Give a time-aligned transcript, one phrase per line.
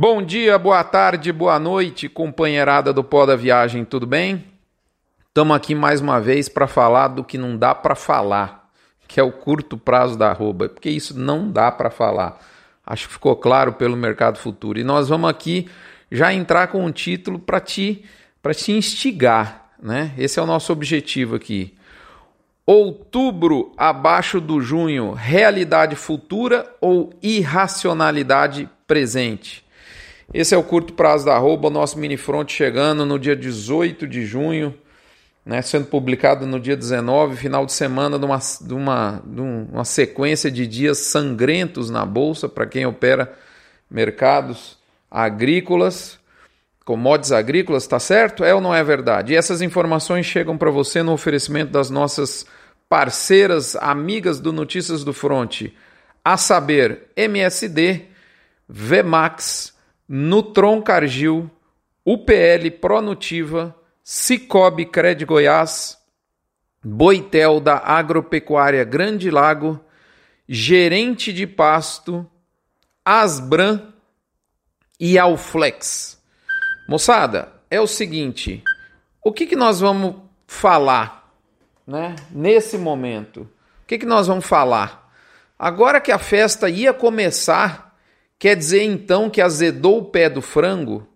[0.00, 4.46] Bom dia, boa tarde, boa noite, companheirada do Pó da Viagem, tudo bem?
[5.28, 8.70] Estamos aqui mais uma vez para falar do que não dá para falar,
[9.06, 12.40] que é o curto prazo da arroba, porque isso não dá para falar.
[12.86, 14.78] Acho que ficou claro pelo mercado futuro.
[14.78, 15.68] E nós vamos aqui
[16.10, 18.02] já entrar com um título para te,
[18.56, 20.14] te instigar, né?
[20.16, 21.76] Esse é o nosso objetivo aqui.
[22.64, 29.68] Outubro abaixo do junho, realidade futura ou irracionalidade presente?
[30.32, 34.24] Esse é o curto prazo da arroba, nosso mini front chegando no dia 18 de
[34.24, 34.72] junho,
[35.44, 39.84] né, sendo publicado no dia 19, final de semana de uma, de uma, de uma
[39.84, 43.36] sequência de dias sangrentos na Bolsa para quem opera
[43.90, 44.78] mercados
[45.10, 46.20] agrícolas,
[46.84, 48.44] commodities agrícolas, tá certo?
[48.44, 49.32] É ou não é verdade?
[49.32, 52.46] E essas informações chegam para você no oferecimento das nossas
[52.88, 55.76] parceiras, amigas do Notícias do Fronte,
[56.24, 58.02] a saber, MSD,
[58.68, 59.79] Vmax,
[60.12, 61.48] Nutron Cargill,
[62.04, 66.02] UPL Pronutiva, Cicobi Cred Goiás,
[66.82, 69.78] Boitel da Agropecuária Grande Lago,
[70.48, 72.28] Gerente de Pasto,
[73.04, 73.92] Asbran
[74.98, 76.20] e Alflex.
[76.88, 78.64] Moçada, é o seguinte,
[79.22, 81.32] o que, que nós vamos falar
[81.86, 83.42] né, nesse momento?
[83.42, 85.08] O que, que nós vamos falar?
[85.56, 87.89] Agora que a festa ia começar,
[88.40, 91.06] Quer dizer então que azedou o pé do frango?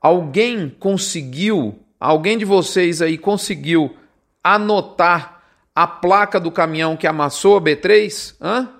[0.00, 3.94] Alguém conseguiu, alguém de vocês aí conseguiu
[4.42, 5.42] anotar
[5.74, 8.36] a placa do caminhão que amassou a B3?
[8.40, 8.70] Hã?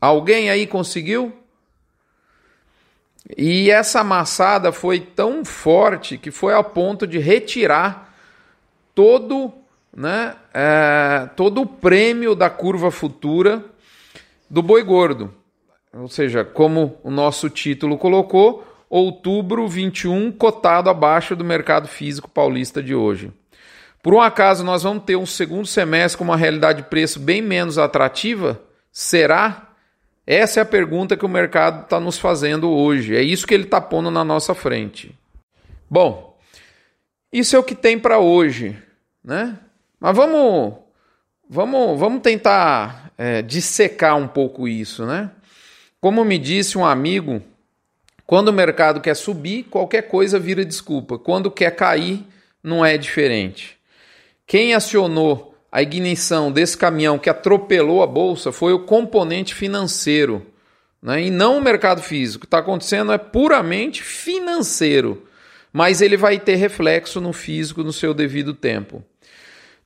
[0.00, 1.36] Alguém aí conseguiu?
[3.36, 8.14] E essa amassada foi tão forte que foi ao ponto de retirar
[8.94, 9.52] todo,
[9.92, 13.64] né, é, todo o prêmio da curva futura
[14.48, 15.34] do boi gordo.
[15.96, 22.82] Ou seja, como o nosso título colocou, outubro 21 cotado abaixo do mercado físico paulista
[22.82, 23.32] de hoje.
[24.02, 27.40] Por um acaso nós vamos ter um segundo semestre com uma realidade de preço bem
[27.40, 28.60] menos atrativa?
[28.92, 29.70] Será?
[30.26, 33.16] Essa é a pergunta que o mercado está nos fazendo hoje.
[33.16, 35.14] É isso que ele está pondo na nossa frente.
[35.88, 36.36] Bom,
[37.32, 38.76] isso é o que tem para hoje,
[39.22, 39.58] né?
[40.00, 40.74] Mas vamos,
[41.48, 45.30] vamos, vamos tentar é, dissecar um pouco isso, né?
[46.04, 47.42] Como me disse um amigo,
[48.26, 51.18] quando o mercado quer subir, qualquer coisa vira desculpa.
[51.18, 52.22] Quando quer cair,
[52.62, 53.78] não é diferente.
[54.46, 60.46] Quem acionou a ignição desse caminhão que atropelou a bolsa foi o componente financeiro,
[61.00, 61.22] né?
[61.22, 62.36] e não o mercado físico.
[62.36, 65.26] O que está acontecendo é puramente financeiro,
[65.72, 69.02] mas ele vai ter reflexo no físico no seu devido tempo.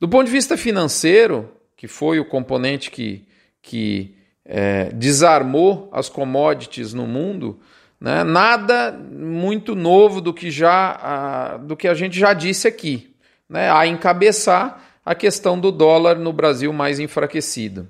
[0.00, 3.24] Do ponto de vista financeiro, que foi o componente que,
[3.62, 4.17] que
[4.48, 7.60] é, desarmou as commodities no mundo,
[8.00, 8.24] né?
[8.24, 13.14] nada muito novo do que, já, a, do que a gente já disse aqui,
[13.46, 13.70] né?
[13.70, 17.86] a encabeçar a questão do dólar no Brasil mais enfraquecido.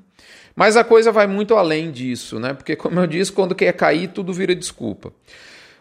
[0.57, 2.53] Mas a coisa vai muito além disso, né?
[2.53, 5.13] porque, como eu disse, quando quer cair, tudo vira desculpa.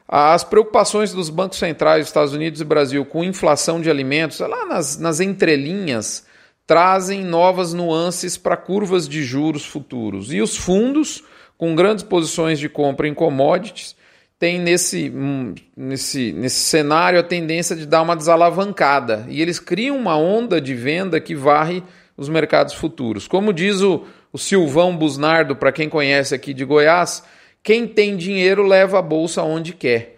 [0.07, 4.65] As preocupações dos bancos centrais dos Estados Unidos e Brasil com inflação de alimentos, lá
[4.65, 6.25] nas, nas entrelinhas,
[6.67, 10.33] trazem novas nuances para curvas de juros futuros.
[10.33, 11.23] E os fundos,
[11.57, 13.95] com grandes posições de compra em commodities,
[14.37, 19.25] têm nesse, hum, nesse, nesse cenário a tendência de dar uma desalavancada.
[19.29, 21.81] E eles criam uma onda de venda que varre
[22.17, 23.27] os mercados futuros.
[23.27, 27.23] Como diz o, o Silvão Busnardo, para quem conhece aqui de Goiás,
[27.63, 30.17] quem tem dinheiro leva a bolsa onde quer.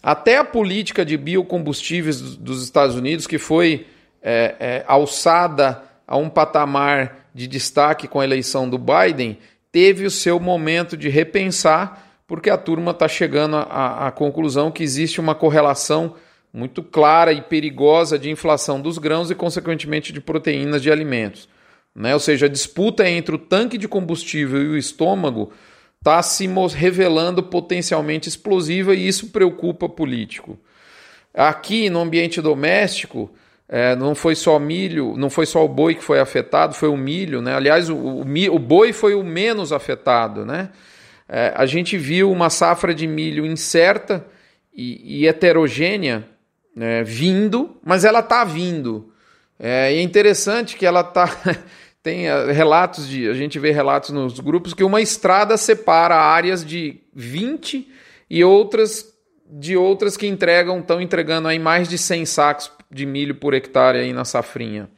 [0.00, 3.86] Até a política de biocombustíveis dos Estados Unidos, que foi
[4.22, 9.38] é, é, alçada a um patamar de destaque com a eleição do Biden,
[9.70, 15.20] teve o seu momento de repensar, porque a turma está chegando à, conclusão que existe
[15.20, 16.14] uma correlação
[16.52, 21.48] muito clara e perigosa de inflação dos grãos e, consequentemente, de proteínas de alimentos.
[21.94, 22.12] Né?
[22.12, 25.50] Ou seja, a disputa entre o tanque de combustível e o estômago
[25.98, 30.58] está se revelando potencialmente explosiva e isso preocupa político.
[31.32, 33.30] Aqui no ambiente doméstico,
[33.74, 36.96] é, não foi só milho, não foi só o boi que foi afetado, foi o
[36.96, 37.54] milho, né?
[37.54, 40.68] Aliás, o, o, o boi foi o menos afetado, né?
[41.26, 44.26] É, a gente viu uma safra de milho incerta
[44.74, 46.28] e, e heterogênea
[46.76, 49.10] né, vindo, mas ela está vindo.
[49.58, 51.34] É, é interessante que ela está.
[52.02, 53.26] tem é, relatos de.
[53.26, 57.88] A gente vê relatos nos grupos que uma estrada separa áreas de 20
[58.28, 59.10] e outras
[59.54, 63.98] de outras que entregam, estão entregando aí mais de 100 sacos de milho por hectare
[63.98, 64.88] aí na safrinha.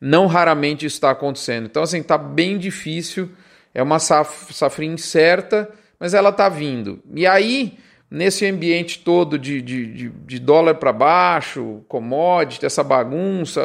[0.00, 1.66] Não raramente isso está acontecendo.
[1.66, 3.30] Então, assim, está bem difícil.
[3.74, 5.68] É uma saf safrinha incerta,
[5.98, 7.02] mas ela está vindo.
[7.14, 7.78] E aí,
[8.10, 13.62] nesse ambiente todo de, de, de, de dólar para baixo, commodity, essa bagunça,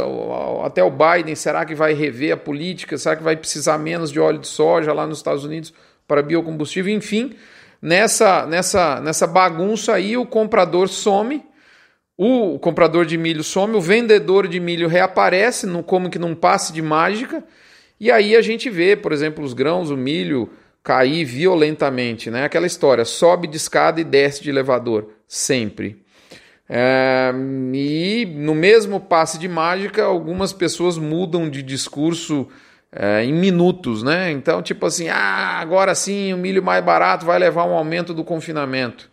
[0.66, 2.98] até o Biden, será que vai rever a política?
[2.98, 5.74] Será que vai precisar menos de óleo de soja lá nos Estados Unidos
[6.08, 6.94] para biocombustível?
[6.94, 7.36] Enfim,
[7.82, 11.44] nessa, nessa, nessa bagunça aí o comprador some,
[12.24, 16.72] o comprador de milho some, o vendedor de milho reaparece, no, como que num passe
[16.72, 17.44] de mágica,
[18.00, 20.48] e aí a gente vê, por exemplo, os grãos, o milho,
[20.84, 22.46] cair violentamente, né?
[22.46, 26.00] Aquela história, sobe de escada e desce de elevador, sempre.
[26.70, 27.34] É,
[27.74, 32.48] e no mesmo passe de mágica, algumas pessoas mudam de discurso
[32.92, 34.30] é, em minutos, né?
[34.32, 38.24] Então, tipo assim, ah, agora sim o milho mais barato vai levar um aumento do
[38.24, 39.11] confinamento.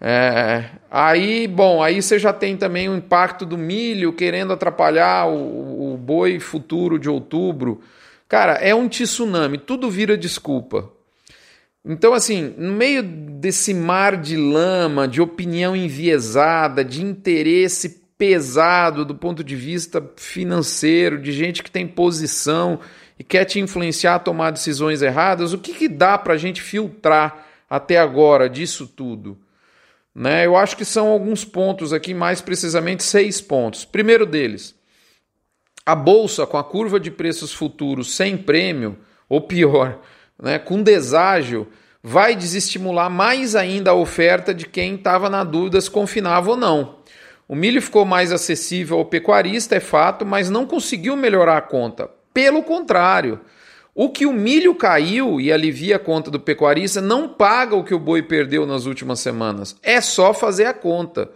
[0.00, 5.94] É, aí, bom, aí você já tem também o impacto do milho querendo atrapalhar o,
[5.94, 7.80] o boi futuro de outubro.
[8.28, 10.92] Cara, é um tsunami, tudo vira desculpa.
[11.84, 19.14] Então, assim, no meio desse mar de lama, de opinião enviesada, de interesse pesado do
[19.14, 22.80] ponto de vista financeiro, de gente que tem posição
[23.18, 26.60] e quer te influenciar a tomar decisões erradas, o que, que dá para a gente
[26.60, 29.38] filtrar até agora disso tudo?
[30.18, 30.44] Né?
[30.44, 33.84] Eu acho que são alguns pontos aqui, mais precisamente seis pontos.
[33.84, 34.74] Primeiro deles,
[35.86, 38.98] a bolsa com a curva de preços futuros sem prêmio,
[39.28, 40.00] ou pior,
[40.42, 41.68] né, com deságio,
[42.02, 46.96] vai desestimular mais ainda a oferta de quem estava na dúvida se confinava ou não.
[47.46, 52.10] O milho ficou mais acessível ao pecuarista, é fato, mas não conseguiu melhorar a conta.
[52.34, 53.40] Pelo contrário,
[54.00, 57.92] o que o milho caiu e alivia a conta do pecuarista não paga o que
[57.92, 59.74] o boi perdeu nas últimas semanas.
[59.82, 61.28] É só fazer a conta.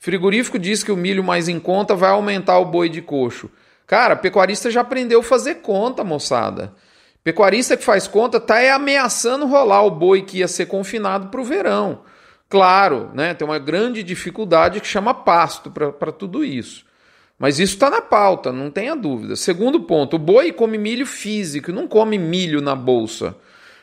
[0.00, 3.48] Frigorífico diz que o milho mais em conta vai aumentar o boi de coxo.
[3.86, 6.74] Cara, pecuarista já aprendeu a fazer conta, moçada.
[7.22, 11.40] Pecuarista que faz conta tá é ameaçando rolar o boi que ia ser confinado para
[11.40, 12.00] o verão.
[12.48, 16.84] Claro, né, tem uma grande dificuldade que chama pasto para tudo isso.
[17.38, 19.36] Mas isso está na pauta, não tenha dúvida.
[19.36, 23.36] Segundo ponto, o boi come milho físico, não come milho na bolsa.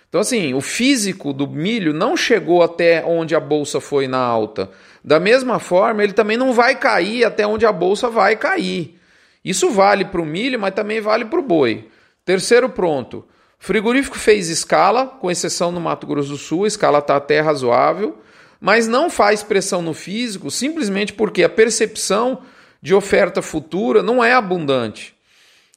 [0.09, 4.69] Então, assim, o físico do milho não chegou até onde a bolsa foi na alta.
[5.03, 8.99] Da mesma forma, ele também não vai cair até onde a bolsa vai cair.
[9.43, 11.87] Isso vale para o milho, mas também vale para o boi.
[12.25, 13.25] Terceiro ponto.
[13.59, 18.17] Frigorífico fez escala, com exceção no Mato Grosso do Sul, a escala está até razoável,
[18.59, 22.41] mas não faz pressão no físico simplesmente porque a percepção
[22.85, 25.15] de oferta futura não é abundante.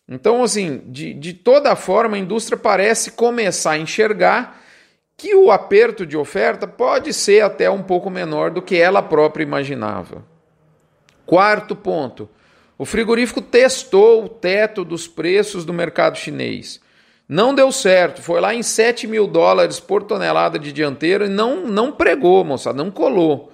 [0.07, 4.61] Então, assim, de, de toda forma, a indústria parece começar a enxergar
[5.17, 9.43] que o aperto de oferta pode ser até um pouco menor do que ela própria
[9.43, 10.23] imaginava.
[11.25, 12.29] Quarto ponto:
[12.77, 16.79] o frigorífico testou o teto dos preços do mercado chinês.
[17.27, 21.67] Não deu certo, foi lá em 7 mil dólares por tonelada de dianteiro e não,
[21.67, 23.51] não pregou, moçada, não colou.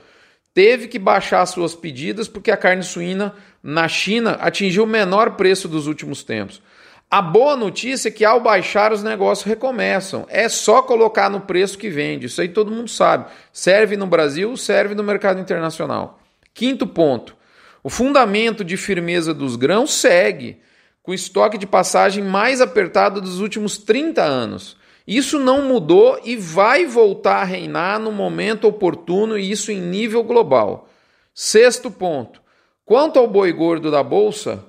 [0.54, 5.66] Teve que baixar suas pedidas porque a carne suína na China atingiu o menor preço
[5.66, 6.62] dos últimos tempos.
[7.10, 10.26] A boa notícia é que ao baixar os negócios recomeçam.
[10.28, 12.26] É só colocar no preço que vende.
[12.26, 13.26] Isso aí todo mundo sabe.
[13.52, 16.20] Serve no Brasil, serve no mercado internacional.
[16.52, 17.36] Quinto ponto.
[17.82, 20.60] O fundamento de firmeza dos grãos segue,
[21.02, 24.76] com o estoque de passagem mais apertado dos últimos 30 anos.
[25.06, 30.22] Isso não mudou e vai voltar a reinar no momento oportuno, e isso em nível
[30.22, 30.88] global.
[31.34, 32.40] Sexto ponto.
[32.84, 34.64] Quanto ao boi gordo da bolsa,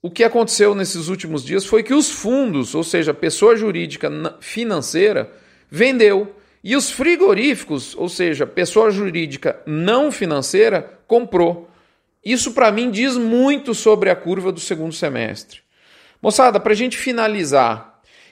[0.00, 5.30] o que aconteceu nesses últimos dias foi que os fundos, ou seja, pessoa jurídica financeira,
[5.70, 11.68] vendeu e os frigoríficos, ou seja, pessoa jurídica não financeira, comprou.
[12.24, 15.60] Isso para mim diz muito sobre a curva do segundo semestre.
[16.20, 17.87] Moçada, para a gente finalizar,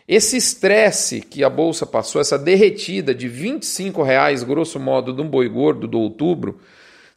[0.09, 5.29] esse estresse que a bolsa passou, essa derretida de 25 reais, grosso modo, de um
[5.29, 6.61] boi gordo do outubro,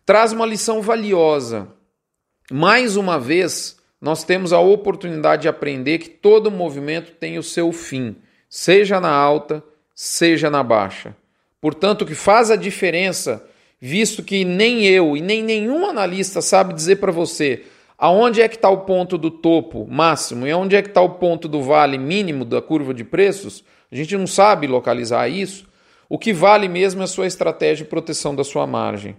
[0.06, 1.68] traz uma lição valiosa.
[2.52, 7.72] Mais uma vez, nós temos a oportunidade de aprender que todo movimento tem o seu
[7.72, 8.16] fim,
[8.50, 11.16] seja na alta, seja na baixa.
[11.62, 13.46] Portanto, o que faz a diferença
[13.80, 17.64] visto que nem eu e nem nenhum analista sabe dizer para você
[18.00, 21.10] aonde é que está o ponto do topo máximo e aonde é que está o
[21.10, 25.68] ponto do vale mínimo da curva de preços, a gente não sabe localizar isso.
[26.08, 29.18] O que vale mesmo é a sua estratégia de proteção da sua margem.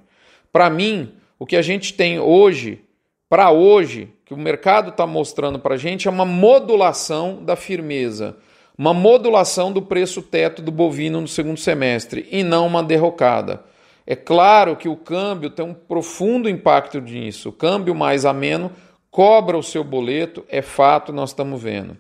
[0.50, 2.82] Para mim, o que a gente tem hoje,
[3.28, 8.36] para hoje, que o mercado está mostrando para a gente, é uma modulação da firmeza,
[8.76, 13.62] uma modulação do preço teto do bovino no segundo semestre e não uma derrocada.
[14.10, 17.50] É claro que o câmbio tem um profundo impacto nisso.
[17.50, 18.72] O câmbio mais ameno
[19.08, 21.96] cobra o seu boleto, é fato, nós estamos vendo.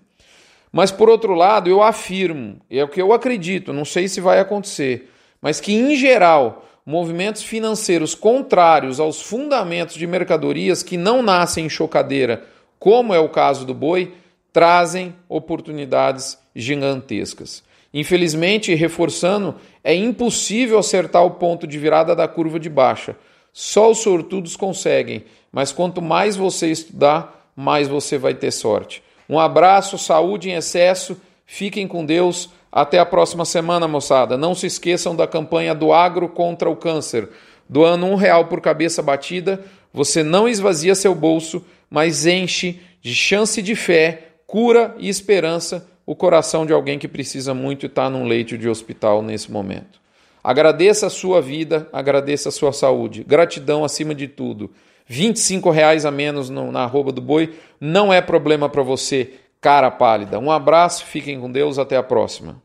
[0.72, 4.40] Mas por outro lado, eu afirmo, é o que eu acredito, não sei se vai
[4.40, 5.08] acontecer,
[5.40, 11.70] mas que em geral movimentos financeiros contrários aos fundamentos de mercadorias que não nascem em
[11.70, 12.44] chocadeira,
[12.76, 14.14] como é o caso do boi,
[14.52, 17.62] trazem oportunidades gigantescas.
[17.94, 23.16] Infelizmente, reforçando, é impossível acertar o ponto de virada da curva de baixa.
[23.52, 29.02] Só os sortudos conseguem, mas quanto mais você estudar, mais você vai ter sorte.
[29.28, 32.50] Um abraço, saúde em excesso, fiquem com Deus.
[32.72, 34.36] Até a próxima semana, moçada.
[34.36, 37.28] Não se esqueçam da campanha do Agro contra o Câncer.
[37.68, 43.60] Doando um real por cabeça batida, você não esvazia seu bolso, mas enche de chance
[43.60, 48.24] de fé, cura e esperança o coração de alguém que precisa muito e está num
[48.24, 50.00] leito de hospital nesse momento.
[50.42, 53.22] Agradeça a sua vida, agradeça a sua saúde.
[53.22, 54.72] Gratidão acima de tudo.
[55.06, 55.32] R$
[55.72, 60.40] reais a menos no, na arroba do boi não é problema para você, cara pálida.
[60.40, 62.60] Um abraço, fiquem com Deus, até a próxima.